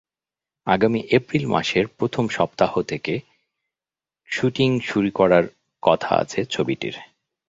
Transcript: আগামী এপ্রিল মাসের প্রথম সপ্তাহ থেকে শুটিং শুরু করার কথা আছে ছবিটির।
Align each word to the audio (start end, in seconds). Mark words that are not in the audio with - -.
আগামী 0.67 1.01
এপ্রিল 1.11 1.45
মাসের 1.47 1.85
প্রথম 1.87 2.25
সপ্তাহ 2.27 2.71
থেকে 2.81 3.13
শুটিং 4.29 4.69
শুরু 4.79 5.09
করার 5.13 5.45
কথা 5.83 6.11
আছে 6.15 6.39
ছবিটির। 6.45 6.95